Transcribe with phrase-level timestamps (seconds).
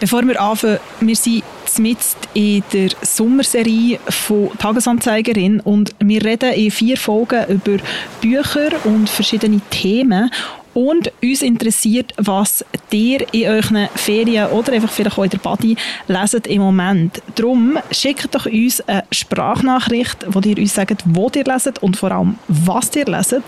[0.00, 1.44] Bevor wir anfangen, wir sind
[1.78, 2.00] mitten
[2.32, 7.76] in der Sommerserie von Tagesanzeigerin und wir reden in vier Folgen über
[8.22, 10.30] Bücher und verschiedene Themen
[10.74, 15.76] und uns interessiert, was ihr in euren Ferien oder einfach vielleicht auch in der Body
[16.08, 17.22] leset im Moment.
[17.34, 22.12] Darum schickt doch uns eine Sprachnachricht, wo ihr uns sagt, wo ihr leset und vor
[22.12, 23.44] allem, was ihr leset.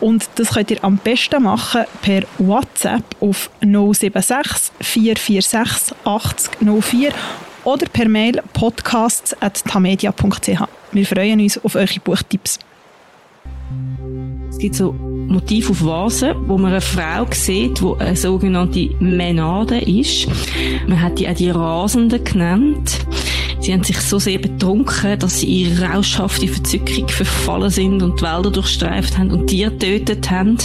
[0.00, 7.10] Und das könnt ihr am besten machen per WhatsApp auf 076 446 80 04
[7.64, 10.62] oder per Mail podcasts.tamedia.ch.
[10.92, 12.58] Wir freuen uns auf eure Buchtipps.
[14.50, 14.94] Es gibt so
[15.32, 20.28] Motiv auf Vasen, wo man eine Frau sieht, die eine sogenannte Menade ist.
[20.86, 22.98] Man hat die auch die Rasenden genannt.
[23.62, 28.24] Sie haben sich so sehr betrunken, dass sie ihre rauschhafte Verzückung verfallen sind und die
[28.24, 30.58] Wälder durchstreift haben und Tiere getötet haben.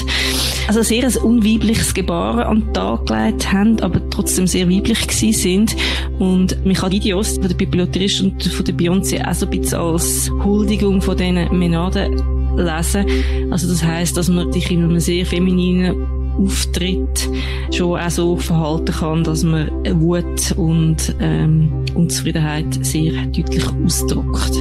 [0.67, 5.33] Also sehr ein unweibliches Gebaren an den Tag gelegt haben, aber trotzdem sehr weiblich gewesen
[5.33, 5.75] sind.
[6.17, 9.79] Und mich hat Videos von der Bibliothekerin und von der Beyoncé auch so ein bisschen
[9.79, 13.05] als Huldigung von diesen Menaden lesen.
[13.51, 15.95] Also das heißt, dass man sich in einem sehr femininen
[16.37, 17.29] Auftritt
[17.71, 19.69] schon auch so verhalten kann, dass man
[19.99, 24.53] Wut und ähm, Unzufriedenheit sehr deutlich ausdrückt.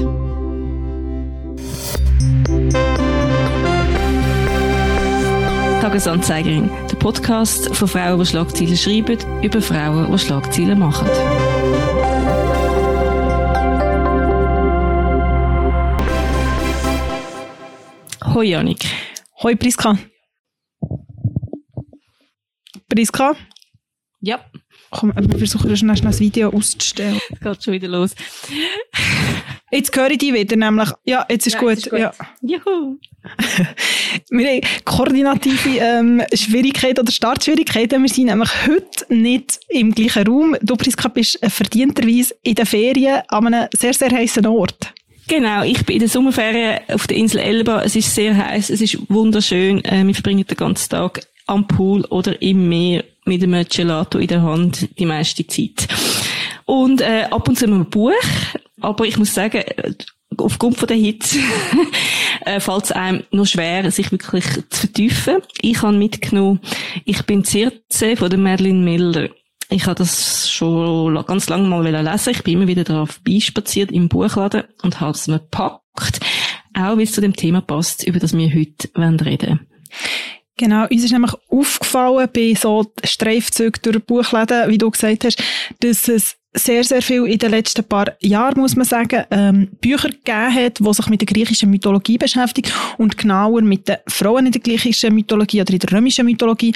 [5.80, 11.06] Tagesanzeigerin, der Podcast von Frauen, die Schlagzeilen schreiben, über Frauen, die Schlagzeilen machen.
[18.36, 18.84] Hoi Janik.
[19.42, 19.96] Hoi Priska.
[22.86, 23.34] Priska?
[24.20, 24.44] Ja.
[24.90, 27.18] Komm, wir versuchen schnell, schnell das Video auszustellen.
[27.30, 28.14] Es geht schon wieder los.
[29.72, 30.90] Jetzt höre ich dich wieder, nämlich.
[31.06, 31.70] Ja, jetzt ist, ja, gut.
[31.70, 31.98] Jetzt ist gut.
[31.98, 32.12] Ja.
[32.42, 32.98] Juhu.
[34.28, 38.02] wir haben koordinative ähm, Schwierigkeiten oder Startschwierigkeiten.
[38.02, 40.56] Wir sind nämlich heute nicht im gleichen Raum.
[40.60, 44.92] Du, Priska, bist verdienterweise in den Ferien an einem sehr, sehr heißen Ort.
[45.28, 47.82] Genau, ich bin in der Sommerferien auf der Insel Elba.
[47.82, 49.84] Es ist sehr heiß, es ist wunderschön.
[49.84, 54.28] Äh, wir verbringen den ganzen Tag am Pool oder im Meer mit einem Gelato in
[54.28, 55.88] der Hand die meiste Zeit.
[56.64, 58.12] Und äh, ab und zu ein Buch,
[58.80, 59.64] aber ich muss sagen,
[60.36, 61.38] aufgrund von der Hitze
[62.44, 65.38] äh, fällt es einem nur schwer, sich wirklich zu vertiefen.
[65.60, 66.60] Ich habe mitgenommen,
[67.04, 69.28] ich bin Zirze von der Madeline Miller.
[69.68, 72.30] Ich habe das schon ganz lange mal lesen.
[72.30, 76.20] Ich bin immer wieder darauf beispaziert im Buchladen und habe es mir gepackt.
[76.74, 79.66] Auch weil es zu dem Thema passt, über das wir heute reden wollen.
[80.58, 85.42] Genau, uns ist nämlich aufgefallen bei so Streifzügen durch Buchläden, wie du gesagt hast,
[85.80, 90.08] dass es sehr, sehr viel in den letzten paar Jahren, muss man sagen, ähm, Bücher
[90.08, 94.52] gegeben hat, die sich mit der griechischen Mythologie beschäftigen und genauer mit den Frauen in
[94.52, 96.74] der griechischen Mythologie oder in der römischen Mythologie.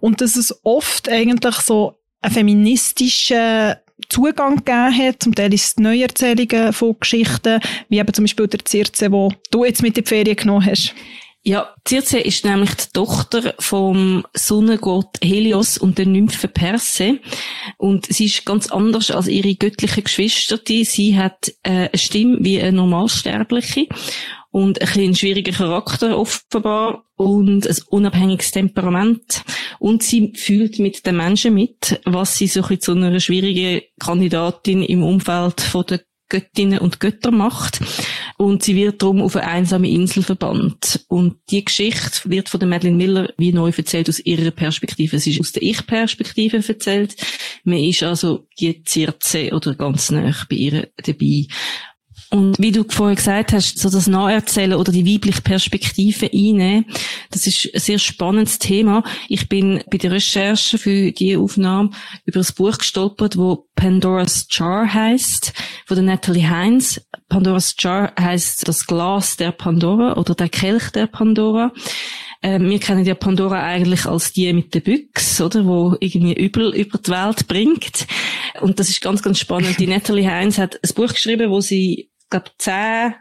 [0.00, 3.74] Und dass es oft eigentlich so einen feministischen
[4.08, 5.22] Zugang gegeben hat.
[5.22, 9.64] Zum Teil ist es Neuerzählungen von Geschichten, wie eben zum Beispiel der Zirze, wo du
[9.64, 10.94] jetzt mit in die Ferien genommen hast.
[11.42, 17.20] Ja, Circe ist nämlich die Tochter vom Sonnengott Helios und der Nymphe Perse.
[17.78, 20.58] Und sie ist ganz anders als ihre göttlichen Geschwister.
[20.66, 23.86] Sie hat äh, eine Stimme wie eine Normalsterbliche
[24.50, 29.42] und ein bisschen schwieriger Charakter offenbar und ein unabhängiges Temperament.
[29.78, 34.82] Und sie fühlt mit den Menschen mit, was sie so ein zu einer schwierigen Kandidatin
[34.82, 37.80] im Umfeld von der Göttinnen und Götter macht.
[38.36, 41.04] Und sie wird darum auf eine einsame Insel verbannt.
[41.08, 45.18] Und die Geschichte wird von der Madeline Miller wie neu erzählt aus ihrer Perspektive.
[45.18, 47.16] Sie ist aus der Ich-Perspektive erzählt.
[47.64, 51.46] Man ist also die Zirze oder ganz nah bei ihr dabei.
[52.30, 56.84] Und wie du vorher gesagt hast, so das Nacherzählen oder die weibliche Perspektive einnehmen,
[57.30, 59.02] das ist ein sehr spannendes Thema.
[59.28, 61.90] Ich bin bei der Recherche für die Aufnahme
[62.26, 65.54] über das Buch gestolpert, wo Pandora's Jar heißt,
[65.86, 67.00] von der Natalie Heinz.
[67.30, 71.72] Pandora's Jar heißt das Glas der Pandora oder der Kelch der Pandora.
[72.42, 76.74] Ähm, wir kennen ja Pandora eigentlich als die mit der Büchse, oder, wo irgendwie Übel
[76.74, 78.06] über die Welt bringt.
[78.60, 79.78] Und das ist ganz, ganz spannend.
[79.80, 83.14] Die Natalie Heinz hat ein Buch geschrieben, wo sie glaube zehn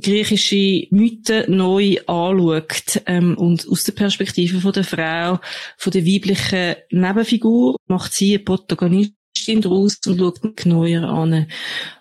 [0.00, 5.40] griechische Mythen neu anschaut ähm, und aus der Perspektive von der Frau,
[5.78, 11.48] von der weiblichen Nebenfigur, macht sie eine Protagonistin daraus und schaut genauer an.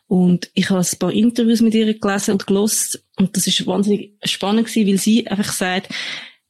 [0.07, 4.13] Und ich habe ein paar Interviews mit ihr gelesen und gelost und das ist wahnsinnig
[4.23, 5.89] spannend gewesen, weil sie einfach sagt,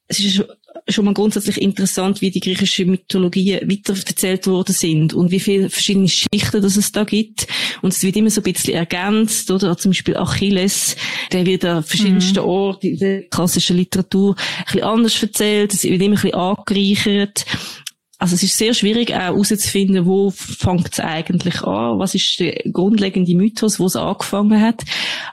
[0.08, 0.44] es ist
[0.88, 6.08] schon mal grundsätzlich interessant, wie die griechische Mythologie weitererzählt worden sind und wie viele verschiedene
[6.08, 7.48] Schichten das es da gibt.
[7.82, 9.78] Und es wird immer so ein bisschen ergänzt, oder?
[9.78, 10.96] Zum Beispiel Achilles,
[11.32, 12.46] der wird an verschiedensten mhm.
[12.46, 17.46] Orten in der klassischen Literatur ein bisschen anders erzählt, es wird immer ein bisschen angereichert.
[18.20, 22.62] also es ist sehr schwierig auch herauszufinden, wo fängt es eigentlich an, was ist der
[22.72, 24.84] grundlegende Mythos, wo es angefangen hat.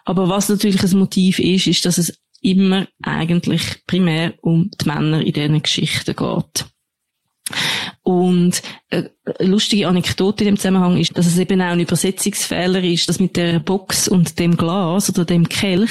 [0.07, 5.21] Aber was natürlich ein Motiv ist, ist, dass es immer eigentlich primär um die Männer
[5.25, 6.67] in diesen Geschichten geht.
[8.03, 9.05] Und äh,
[9.39, 13.21] eine lustige Anekdote in dem Zusammenhang ist, dass es eben auch ein Übersetzungsfehler ist, dass
[13.21, 15.91] mit der Box und dem Glas oder dem Kelch,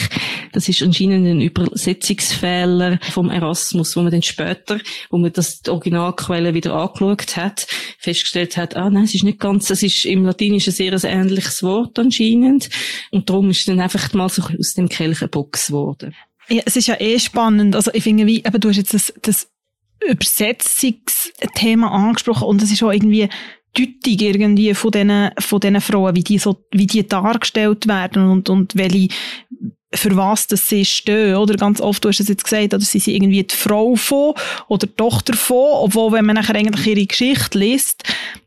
[0.51, 5.69] das ist anscheinend ein Übersetzungsfehler vom Erasmus, wo man dann später, wo man das die
[5.69, 7.67] Originalquelle wieder angeschaut hat,
[7.97, 11.63] festgestellt hat, ah nein, es ist nicht ganz, es ist im Latinischen sehr ein ähnliches
[11.63, 12.69] Wort anscheinend
[13.11, 16.13] und darum ist dann einfach mal so aus dem Kelch eine Box geworden.
[16.49, 17.75] Ja, es ist ja eh spannend.
[17.75, 19.49] Also ich finde, wie, eben, du hast jetzt das, das
[20.07, 23.29] Übersetzungsthema angesprochen und es ist auch irgendwie
[23.73, 28.75] Deutung irgendwie von diesen, von Frauen, wie die so, wie die dargestellt werden und, und
[28.75, 29.07] welche,
[29.93, 31.55] für was das sie stehen, oder?
[31.55, 34.33] Ganz oft, du hast es jetzt gesagt, oder sie sind irgendwie die Frau von
[34.67, 38.03] oder die Tochter von, obwohl, wenn man nachher eigentlich ihre Geschichte liest,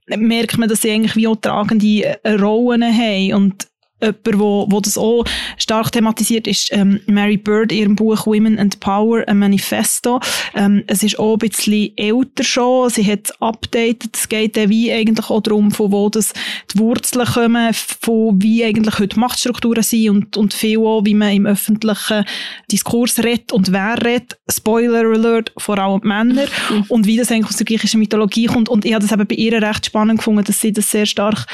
[0.06, 3.69] merkt man, dass sie eigentlich wie auch tragende Rollen haben und
[4.05, 5.25] jemand, wo, wo das auch
[5.59, 10.21] stark thematisiert, ist ähm, Mary Bird in ihrem Buch Women and Power, ein Manifesto.
[10.55, 14.69] Ähm, es ist auch ein bisschen älter schon, sie hat es updated, es geht dann
[14.69, 16.33] wie eigentlich auch darum, von wo das
[16.73, 21.33] die Wurzeln kommen, von wie eigentlich heute Machtstrukturen sind und, und viel auch, wie man
[21.33, 22.25] im öffentlichen
[22.71, 24.39] Diskurs redet und wer redet.
[24.51, 26.47] Spoiler Alert, vor allem Männer.
[26.71, 26.85] Mhm.
[26.89, 28.69] Und wie das eigentlich aus der griechischen Mythologie kommt.
[28.69, 31.47] Und ich habe das eben bei ihr recht spannend gefunden, dass sie das sehr stark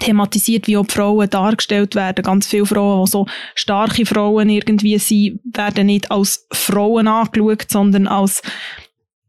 [0.00, 2.22] thematisiert, wie auch die Frauen dargestellt werden.
[2.22, 8.06] Ganz viele Frauen, die so starke Frauen irgendwie sind, werden nicht als Frauen angeschaut, sondern
[8.06, 8.42] als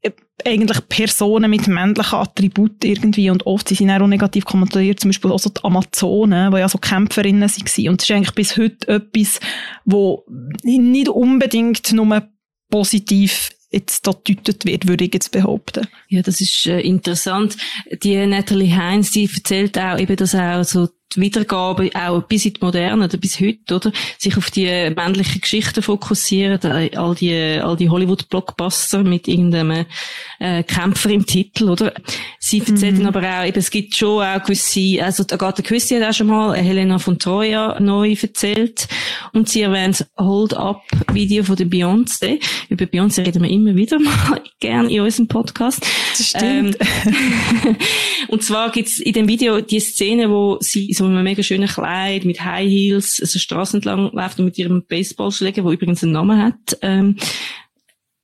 [0.02, 0.12] äh,
[0.46, 5.32] eigentlich Personen mit männlichen Attributen irgendwie und oft sind sie auch negativ kommentiert, zum Beispiel
[5.32, 8.88] auch so die Amazonen, die ja so Kämpferinnen waren und das ist eigentlich bis heute
[8.88, 9.40] etwas,
[9.84, 10.24] wo
[10.64, 12.24] nicht unbedingt nur
[12.70, 15.88] positiv jetzt da deutet wird, würde ich jetzt behaupten.
[16.08, 17.58] Ja, das ist äh, interessant.
[18.04, 22.54] Die Natalie Heinz, die erzählt auch eben, dass auch so die Wiedergabe auch bis in
[22.54, 23.92] die Moderne oder bis heute, oder?
[24.18, 24.66] Sich auf die
[24.96, 26.60] männlichen Geschichten fokussieren,
[26.96, 29.86] all die, all die Hollywood-Blockbuster mit irgendeinem
[30.40, 31.94] äh, Kämpfer im Titel, oder?
[32.40, 33.08] Sie erzählen mhm.
[33.08, 36.56] aber auch, eben, es gibt schon auch gewisse, also Agatha Christie hat auch schon mal
[36.56, 38.88] Helena von Troja neu erzählt
[39.34, 42.40] und sie erwähnt Hold-Up-Video von der Beyoncé.
[42.70, 45.86] Über Beyoncé reden wir immer wieder mal gern in unserem Podcast.
[46.18, 46.78] Das stimmt.
[46.80, 47.76] Ähm,
[48.28, 51.68] und zwar gibt's in dem Video die Szene, wo sie so in einem mega schönen
[51.68, 56.14] Kleid mit High Heels so Straßen entlang läuft und mit ihrem Baseballschläger, wo übrigens einen
[56.14, 57.18] Namen hat, ähm,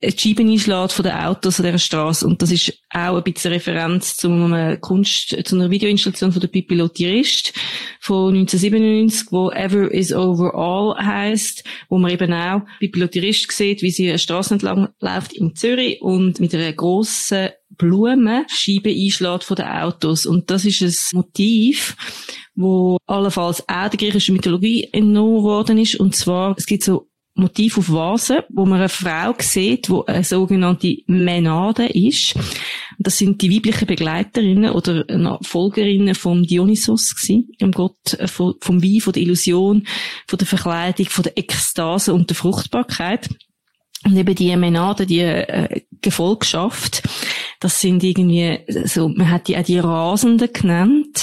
[0.02, 2.26] die Scheiben einschlägt von den Autos an dieser Straße.
[2.26, 6.48] Und das ist auch ein bisschen Referenz zu einer Kunst, zu einer Videoinstallation von der
[6.48, 7.52] Pippi Lottirist
[8.00, 13.90] von 1997, wo Ever is Overall heisst, wo man eben auch Pippi Lottirist sieht, wie
[13.90, 19.56] sie eine Straße entlang läuft in Zürich und mit einer grossen Blumen Scheiben einschlägt von
[19.56, 20.26] den Autos.
[20.26, 21.96] Und das ist ein Motiv,
[22.54, 25.96] wo allenfalls auch der griechischen Mythologie entnommen worden ist.
[25.96, 30.22] Und zwar, es gibt so Motiv auf Vasen, wo man eine Frau sieht, wo eine
[30.22, 32.34] sogenannte Menade ist.
[32.98, 35.06] Das sind die weiblichen Begleiterinnen oder
[35.42, 39.86] Folgerinnen von Dionysos gewesen, dem Gott äh, vom Wein, von der Illusion,
[40.26, 43.30] von der Verkleidung, von der Ekstase und der Fruchtbarkeit.
[44.04, 47.02] Und eben die Menade, die äh, Gefolgschaft,
[47.60, 51.21] das sind irgendwie, so, man hat die auch die Rasenden genannt.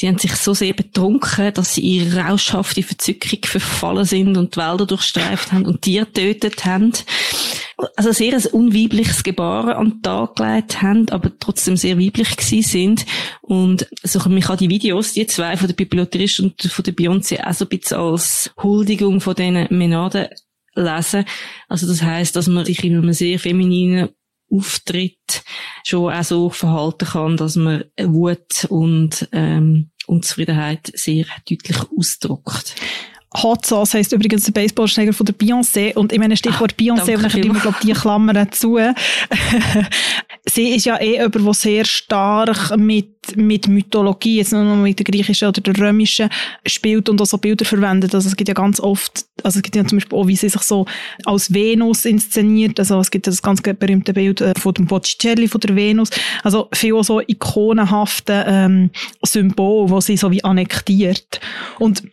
[0.00, 4.60] Sie haben sich so sehr betrunken, dass sie ihre rauschhafte Verzückung verfallen sind und die
[4.60, 6.92] Wälder durchstreift haben und Tiere getötet haben.
[7.96, 12.62] Also sehr ein unweibliches Gebaren an den Tag gelegt haben, aber trotzdem sehr weiblich gewesen
[12.62, 13.06] sind.
[13.40, 17.44] Und so, man kann die Videos, die zwei von der Bibliothekarist und von der Beyoncé,
[17.44, 20.28] auch so ein bisschen als Huldigung von diesen Menaden
[20.76, 21.24] lesen.
[21.66, 24.10] Also das heißt, dass man sich in einem sehr femininen
[24.50, 25.42] Auftritt
[25.84, 32.74] schon auch so verhalten kann, dass man Wut und ähm, Unzufriedenheit sehr deutlich ausdrückt.
[33.36, 35.94] Hot Sauce heisst übrigens der Baseballschläger von der Beyoncé.
[35.94, 38.78] Und ich meine, Stichwort Ach, Beyoncé, und dann immer, glaube die Klammern dazu.
[40.46, 44.98] sie ist ja eh jemand, der sehr stark mit, mit Mythologie, jetzt nur noch mit
[44.98, 46.30] der griechischen oder der römischen,
[46.66, 48.14] spielt und auch so Bilder verwendet.
[48.14, 50.48] Also es gibt ja ganz oft, also es gibt ja zum Beispiel auch, wie sie
[50.48, 50.86] sich so
[51.26, 52.78] als Venus inszeniert.
[52.78, 56.08] Also es gibt ja das ganz berühmte Bild äh, von dem Botticelli von der Venus.
[56.44, 58.90] Also viel so ikonenhafte ähm,
[59.22, 61.40] Symbole, wo sie so wie annektiert.
[61.78, 62.04] Und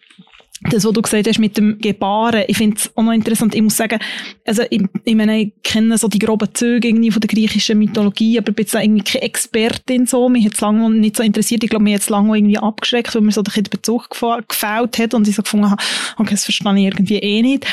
[0.69, 3.55] das, was du gesagt hast mit dem Gebaren, ich finde es auch noch interessant.
[3.55, 3.99] Ich muss sagen,
[4.45, 8.37] also ich, ich meine, ich kenne so die groben Züge irgendwie von der griechischen Mythologie,
[8.37, 10.29] aber ich bin jetzt irgendwie keine Expertin so.
[10.29, 11.63] Mich hat es lange nicht so interessiert.
[11.63, 15.13] Ich glaube, mir hat es lange irgendwie abgeschreckt, weil mir so den Bezug gefällt hat
[15.13, 15.81] und ich so gefunden habe,
[16.17, 17.65] okay, das verstehe ich irgendwie eh nicht.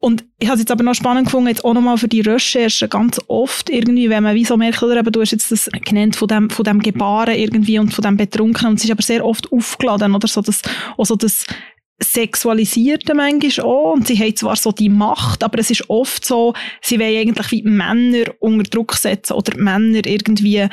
[0.00, 2.86] Und ich habe es jetzt aber noch spannend gefunden, jetzt auch nochmal für die Recherche,
[2.88, 6.14] ganz oft irgendwie, wenn man wie so merkt, oder eben, du hast jetzt das genannt
[6.14, 9.24] von dem, von dem Gebaren irgendwie und von dem Betrunken, und es ist aber sehr
[9.24, 10.62] oft aufgeladen, oder so das,
[10.96, 11.46] auch so das
[12.00, 16.54] Sexualisierte manchmal auch, und sie haben zwar so die Macht, aber es ist oft so,
[16.80, 20.68] sie wollen eigentlich wie Männer unter Druck setzen oder Männer irgendwie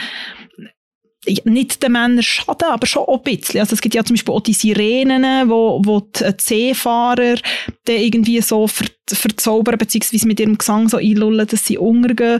[1.43, 3.59] nicht den Männern schaden, aber schon ein bisschen.
[3.59, 7.37] Also es gibt ja zum Beispiel auch die Sirenen, wo, wo die Seefahrer
[7.85, 12.39] dann irgendwie so ver, verzaubern, beziehungsweise mit ihrem Gesang so einlullen, dass sie untergehen.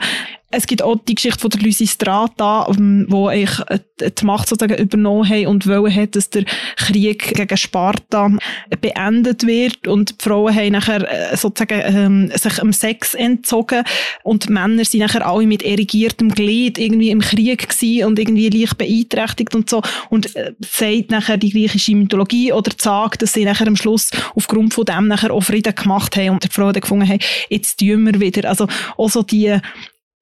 [0.51, 4.81] Es gibt auch die Geschichte von der Lysistrata, ähm, wo ich äh, die Macht sozusagen
[4.81, 6.45] übernommen haben und wollen hat, dass der
[6.77, 8.31] Krieg gegen Sparta
[8.79, 9.87] beendet wird.
[9.87, 13.83] Und die Frauen haben nachher äh, sozusagen ähm, sich am Sex entzogen.
[14.23, 18.77] Und Männer sind nachher alle mit erigiertem Glied irgendwie im Krieg gewesen und irgendwie leicht
[18.77, 19.81] beeinträchtigt und so.
[20.09, 24.73] Und äh, sagt nachher die griechische Mythologie oder sagt, dass sie nachher am Schluss aufgrund
[24.73, 26.29] von dem nachher auch Frieden gemacht haben.
[26.29, 27.19] Und dann gefunden haben,
[27.49, 28.49] jetzt tun wir wieder.
[28.49, 29.59] Also auch so die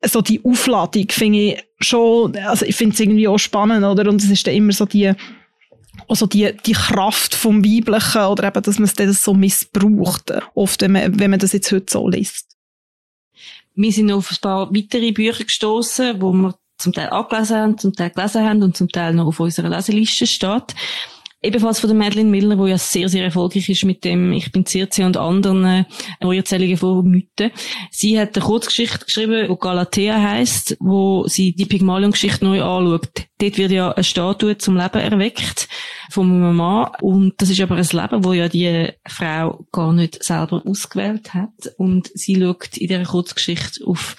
[0.05, 4.09] so die Aufladung finde ich schon, also ich finde es irgendwie auch spannend, oder?
[4.09, 5.13] Und es ist dann immer so die,
[6.07, 10.81] also die, die Kraft vom Weiblichen oder eben, dass man es dann so missbraucht, oft,
[10.81, 12.57] wenn man, wenn man das jetzt heute so liest.
[13.75, 17.93] Wir sind auf ein paar weitere Bücher gestoßen, wo wir zum Teil angelesen haben, zum
[17.93, 20.75] Teil gelesen haben und zum Teil noch auf unserer Leseliste steht
[21.43, 24.65] ebenfalls von der Madeline Miller, wo ja sehr, sehr erfolgreich ist mit dem Ich bin
[24.65, 25.83] Circe und anderen äh,
[26.21, 27.51] Neuerzählungen von Mythen.
[27.91, 33.27] Sie hat eine Kurzgeschichte geschrieben, die Galatea heisst, wo sie die Pygmalion-Geschichte neu anschaut.
[33.39, 35.67] Dort wird ja eine Statue zum Leben erweckt
[36.09, 40.23] von einem Mann und das ist aber ein Leben, wo ja die Frau gar nicht
[40.23, 44.15] selber ausgewählt hat und sie schaut in dieser Kurzgeschichte auf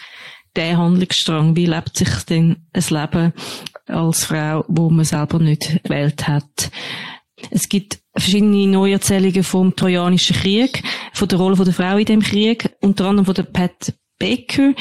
[0.56, 3.32] den Handlungsstrang, wie lebt sich denn ein Leben
[3.86, 6.70] als Frau, wo man selber nicht gewählt hat.
[7.50, 10.82] Es gibt verschiedene Neuerzählungen vom Trojanischen Krieg,
[11.12, 14.72] von der Rolle der Frau in dem Krieg, unter anderem von der Pat Baker,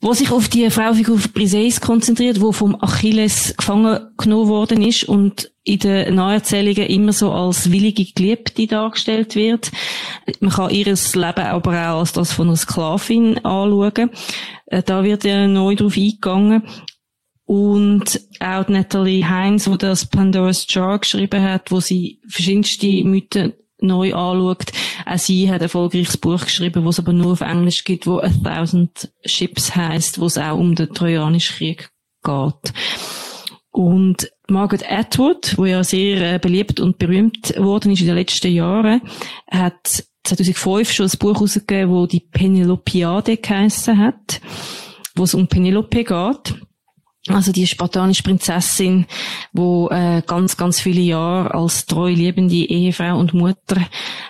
[0.00, 5.50] wo sich auf die Fraufigur Briseis konzentriert, wo vom Achilles gefangen genommen worden ist und
[5.62, 9.70] in den Neuerzählungen immer so als willige Geliebte dargestellt wird.
[10.40, 14.10] Man kann ihres Leben aber auch als das von einer Sklavin anschauen.
[14.66, 16.64] Äh, da wird ja neu drauf eingegangen.
[17.46, 24.14] Und auch Natalie Heinz, wo das Pandora's Jar geschrieben hat, wo sie verschiedenste Mythen neu
[24.14, 24.72] anschaut.
[25.04, 28.18] Auch sie hat ein erfolgreiches Buch geschrieben, was es aber nur auf Englisch gibt, wo
[28.18, 31.90] A Thousand Ships heißt, wo es auch um den Trojanischen Krieg
[32.22, 32.72] geht.
[33.70, 38.52] Und Margaret Atwood, wo ja sehr äh, beliebt und berühmt worden ist in den letzten
[38.52, 39.02] Jahren,
[39.50, 44.40] hat 2005 schon ein Buch herausgegeben, wo die Penelopiade geheissen hat,
[45.16, 46.54] wo es um Penelope geht.
[47.28, 49.06] Also die spartanische Prinzessin,
[49.52, 53.80] wo äh, ganz, ganz viele Jahre als treu liebende Ehefrau und Mutter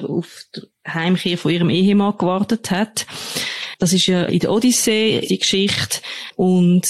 [0.00, 3.06] auf die Heimkehr von ihrem Ehemann gewartet hat.
[3.80, 6.00] Das ist ja in der Odyssee die Geschichte
[6.36, 6.86] und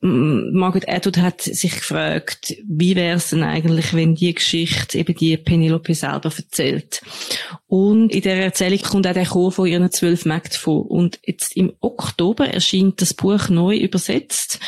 [0.00, 5.36] Margaret Atwood hat sich gefragt, wie wäre es denn eigentlich, wenn die Geschichte eben die
[5.36, 7.02] Penelope selber erzählt.
[7.66, 10.90] Und in der Erzählung kommt auch der Chor von ihren zwölf Mägden vor.
[10.90, 14.58] Und jetzt im Oktober erscheint das Buch neu übersetzt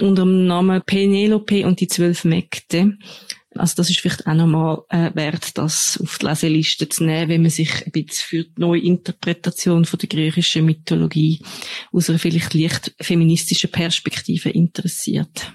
[0.00, 2.96] unter dem Namen Penelope und die zwölf Mägde.
[3.58, 7.42] Also das ist vielleicht auch nochmal äh, wert, das auf die Leseliste zu nehmen, wenn
[7.42, 11.40] man sich ein bisschen für die Neuinterpretation von der griechischen Mythologie
[11.92, 15.52] aus einer vielleicht leicht feministischen Perspektive interessiert.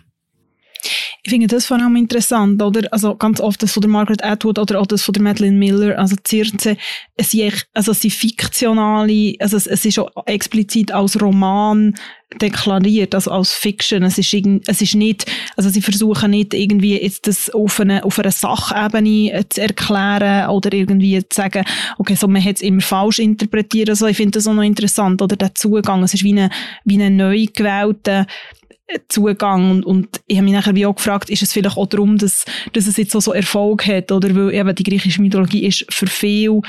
[1.23, 2.91] Ich finde das vor allem interessant, oder?
[2.91, 5.99] Also ganz oft das von der Margaret Atwood oder auch das von der Madeleine Miller,
[5.99, 6.77] also Circe,
[7.15, 11.93] es sind, also es sind fiktionale, also es, es ist auch explizit als Roman
[12.41, 14.01] deklariert, also als Fiction.
[14.01, 14.33] Es ist,
[14.65, 19.45] es ist nicht, also sie versuchen nicht irgendwie jetzt das auf einer auf einer Sachebene
[19.49, 21.65] zu erklären oder irgendwie zu sagen,
[21.99, 23.89] okay, so man hat es immer falsch interpretiert.
[23.89, 26.01] Also ich finde das auch noch interessant, oder der Zugang.
[26.01, 26.49] Es ist wie eine,
[26.83, 28.25] wie eine neu gewählte
[29.07, 32.17] Zugang und, und ich habe mich nachher wie auch gefragt, ist es vielleicht auch darum,
[32.17, 34.35] dass, dass es jetzt so, so Erfolg hat oder?
[34.35, 36.61] Weil eben die griechische Mythologie ist für viel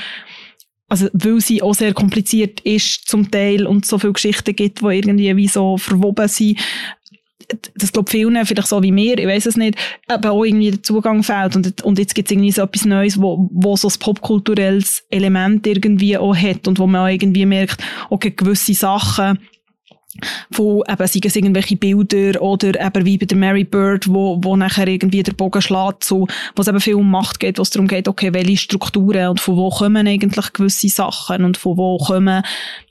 [0.89, 4.85] also weil sie auch sehr kompliziert ist zum Teil und so viele Geschichten gibt, die
[4.85, 6.59] irgendwie wie so verwoben sind,
[7.75, 9.75] das glaube vielen, vielleicht so wie mir, ich weiß es nicht,
[10.07, 11.55] aber auch irgendwie der Zugang fehlt.
[11.55, 15.65] Und, und jetzt gibt es irgendwie so etwas Neues, wo, wo so ein popkulturelles Element
[15.67, 19.39] irgendwie auch hat und wo man auch irgendwie merkt, okay, gewisse Sachen
[20.51, 24.55] von eben, seien es irgendwelche Bilder oder eben wie bei der Mary Bird, wo, wo
[24.55, 27.69] nachher irgendwie der Bogen schlägt, so, wo es eben viel um Macht geht, wo es
[27.69, 31.97] darum geht, okay, welche Strukturen und von wo kommen eigentlich gewisse Sachen und von wo
[31.97, 32.43] kommen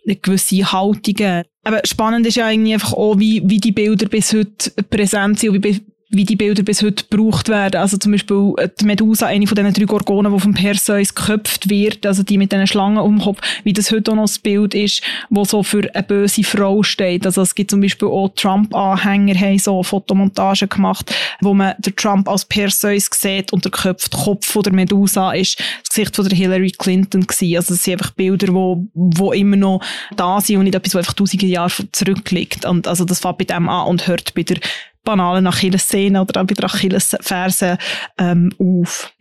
[0.05, 1.45] gewisse Haltungen.
[1.65, 5.51] Aber spannend ist ja eigentlich einfach auch, wie, wie die Bilder bis heute präsent sind
[5.51, 5.81] und wie
[6.13, 7.81] wie die Bilder bis heute gebraucht werden.
[7.81, 11.71] Also zum Beispiel äh, die Medusa, eine von diesen drei Gorgonen, die vom Perseus geköpft
[11.71, 14.39] wird, also die mit diesen Schlangen um den Kopf, wie das heute auch noch das
[14.39, 17.25] Bild ist, wo so für eine böse Frau steht.
[17.25, 22.29] Also es gibt zum Beispiel auch Trump-Anhänger, haben so Fotomontagen gemacht, wo man den Trump
[22.29, 26.29] als Perseus sieht und der Kopf, der Kopf von der Medusa ist das Gesicht von
[26.29, 27.57] der Hillary Clinton gewesen.
[27.57, 29.81] Also es sind einfach Bilder, wo, wo immer noch
[30.17, 32.67] da sind und nicht etwas, was einfach tausende Jahre zurückliegt.
[32.67, 34.59] Und also das fängt bei dem an und hört bei der
[35.05, 37.79] banalen Achilles-Szene oder auch bei der Achilles-Ferse
[38.19, 39.13] ähm, auf.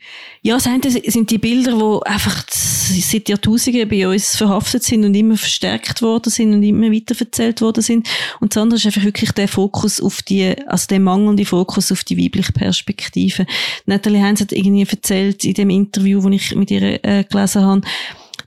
[0.42, 5.38] Ja, das sind die Bilder, die einfach seit Jahrtausenden bei uns verhaftet sind und immer
[5.38, 8.10] verstärkt worden sind und immer weiterverzählt worden sind.
[8.40, 12.04] Und das andere ist einfach wirklich der Fokus auf die, also der mangelnde Fokus auf
[12.04, 13.46] die weibliche Perspektive.
[13.86, 17.82] Natalie Heinz hat irgendwie erzählt in dem Interview, das ich mit ihr äh, gelesen habe,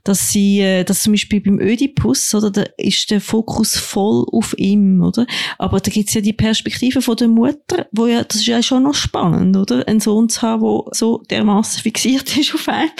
[0.05, 4.57] dass sie, äh, dass zum Beispiel beim Ödipus, oder, da ist der Fokus voll auf
[4.57, 5.25] ihm, oder?
[5.57, 8.83] Aber da gibt's ja die Perspektive von der Mutter, wo ja, das ist ja schon
[8.83, 9.85] noch spannend, oder?
[9.87, 12.91] Einen Sohn zu haben, der so dermaßen fixiert ist auf einen.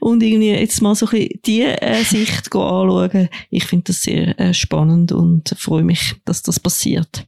[0.00, 3.28] Und irgendwie jetzt mal so ein bisschen die äh, Sicht anschauen.
[3.50, 7.26] Ich finde das sehr äh, spannend und freue mich, dass das passiert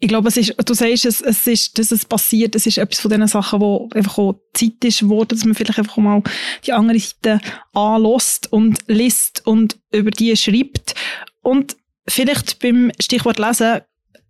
[0.00, 3.00] ich glaube, es ist, du sagst, es, es ist, dass es passiert, es ist etwas
[3.00, 6.22] von den Sachen, wo einfach auch Zeit ist geworden, dass man vielleicht einfach mal
[6.64, 7.40] die andere Seite
[7.72, 10.94] anlässt und liest und über die schreibt.
[11.42, 11.76] Und
[12.06, 13.80] vielleicht beim Stichwort Lesen,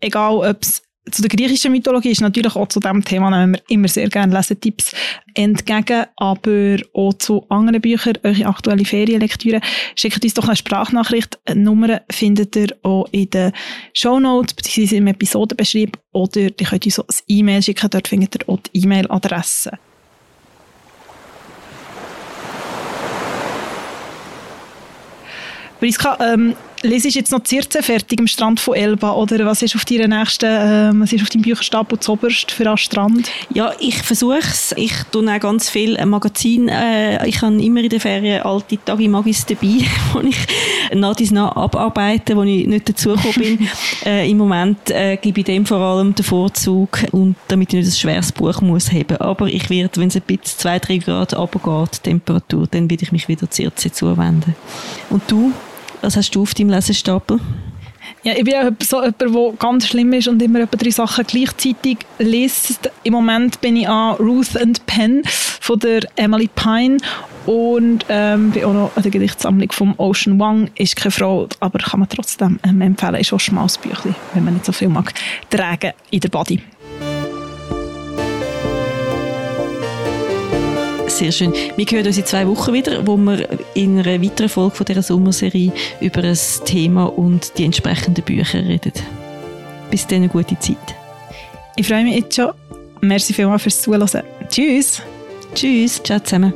[0.00, 3.62] egal ob es zu der griechischen Mythologie ist natürlich auch zu diesem Thema nehmen wir
[3.68, 4.92] immer sehr gerne Lesetipps
[5.34, 9.60] entgegen, aber auch zu anderen Büchern, eure aktuelle Ferienlektüre.
[9.94, 11.38] Schickt uns doch eine Sprachnachricht.
[11.44, 13.52] Eine Nummer findet ihr auch in den
[13.92, 14.96] Show Notes bzw.
[14.96, 18.82] im Episodenbeschrieb oder ihr könnt uns auch ein E-Mail schicken, dort findet ihr auch die
[18.82, 19.78] E-Mail-Adresse.
[25.78, 29.84] Priska, ähm, Lesest jetzt noch Zirze fertig am Strand von Elba oder was ist auf
[29.84, 33.30] deiner nächsten, äh, was ist auf deinem Bücherstapel zoberst für einen Strand?
[33.52, 34.74] Ja, ich versuche es.
[34.76, 36.68] Ich tue auch ganz viel Magazin.
[36.68, 40.36] Äh, ich habe immer in den Ferien alte Tage Magis dabei, wo ich
[40.94, 43.68] nach dies nach abarbeite, wo ich nicht dazugekommen bin.
[44.06, 47.88] äh, Im Moment äh, gebe ich dem vor allem den Vorzug und damit ich nicht
[47.88, 49.16] ein schweres Buch muss haben.
[49.16, 53.12] Aber ich werde, wenn es ein bisschen zwei, drei Grad runtergeht, Temperatur, dann werde ich
[53.12, 54.54] mich wieder Zirze zuwenden.
[55.10, 55.52] Und du?
[56.00, 57.40] Was hast du auf deinem Lesestapel?
[58.22, 61.98] Ja, ich bin ja so jemand, der ganz schlimm ist und immer drei Sachen gleichzeitig
[62.18, 62.90] liest.
[63.04, 66.98] Im Moment bin ich an Ruth and Penn von der Emily Pine
[67.46, 70.70] und ähm, bin auch noch an der Gedichtsammlung von Ocean Wang.
[70.74, 73.16] Ist keine Frau, aber kann man trotzdem ähm, empfehlen.
[73.16, 75.12] Ist auch ein schmales Büchlein, wenn man nicht so viel mag,
[75.50, 76.62] tragen in der Body.
[81.18, 81.52] Sehr schön.
[81.74, 85.02] Wir hören uns in zwei Wochen wieder, wo wir in einer weiteren Folge von dieser
[85.02, 88.92] Sommerserie über ein Thema und die entsprechenden Bücher reden.
[89.90, 90.76] Bis dann eine gute Zeit.
[91.74, 92.52] Ich freue mich jetzt schon.
[93.00, 94.22] Merci vielmals fürs Zuhören.
[94.48, 95.02] Tschüss.
[95.56, 96.00] Tschüss.
[96.04, 96.52] Ciao zusammen.